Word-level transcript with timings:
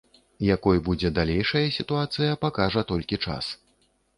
Якой 0.55 0.81
будзе 0.87 1.11
далейшая 1.17 1.63
сітуацыя, 1.77 2.39
пакажа 2.47 2.85
толькі 2.93 3.21
час. 3.29 3.55